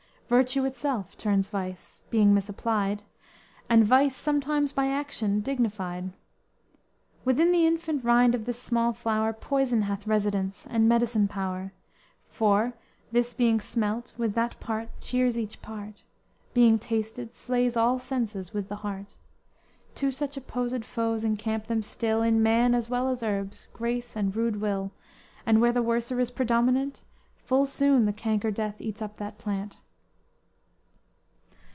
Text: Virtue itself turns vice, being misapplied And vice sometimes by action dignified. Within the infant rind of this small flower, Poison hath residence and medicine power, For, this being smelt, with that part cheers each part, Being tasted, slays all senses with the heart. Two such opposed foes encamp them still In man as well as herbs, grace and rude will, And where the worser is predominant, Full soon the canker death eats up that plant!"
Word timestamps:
Virtue 0.31 0.63
itself 0.63 1.17
turns 1.17 1.49
vice, 1.49 2.03
being 2.09 2.33
misapplied 2.33 3.03
And 3.69 3.83
vice 3.83 4.15
sometimes 4.15 4.71
by 4.71 4.85
action 4.87 5.41
dignified. 5.41 6.13
Within 7.25 7.51
the 7.51 7.65
infant 7.67 8.05
rind 8.05 8.33
of 8.33 8.45
this 8.45 8.57
small 8.57 8.93
flower, 8.93 9.33
Poison 9.33 9.81
hath 9.81 10.07
residence 10.07 10.65
and 10.67 10.87
medicine 10.87 11.27
power, 11.27 11.73
For, 12.29 12.71
this 13.11 13.33
being 13.33 13.59
smelt, 13.59 14.13
with 14.17 14.33
that 14.35 14.57
part 14.61 14.87
cheers 15.01 15.37
each 15.37 15.61
part, 15.61 16.03
Being 16.53 16.79
tasted, 16.79 17.33
slays 17.33 17.75
all 17.75 17.99
senses 17.99 18.53
with 18.53 18.69
the 18.69 18.77
heart. 18.87 19.17
Two 19.95 20.11
such 20.11 20.37
opposed 20.37 20.85
foes 20.85 21.25
encamp 21.25 21.67
them 21.67 21.83
still 21.83 22.21
In 22.21 22.41
man 22.41 22.73
as 22.73 22.89
well 22.89 23.09
as 23.09 23.21
herbs, 23.21 23.67
grace 23.73 24.15
and 24.15 24.33
rude 24.33 24.61
will, 24.61 24.93
And 25.45 25.59
where 25.59 25.73
the 25.73 25.81
worser 25.83 26.21
is 26.21 26.31
predominant, 26.31 27.03
Full 27.43 27.65
soon 27.65 28.05
the 28.05 28.13
canker 28.13 28.49
death 28.49 28.79
eats 28.79 29.01
up 29.01 29.17
that 29.17 29.37
plant!" 29.37 29.79